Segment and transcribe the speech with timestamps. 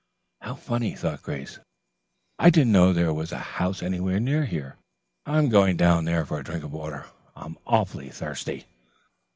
[0.39, 1.59] "How funny," thought Grace.
[2.39, 4.77] "I didn't know there was a house anywhere near here.
[5.27, 7.05] I'm going down there for a drink of water.
[7.35, 8.65] I'm awfully thirsty."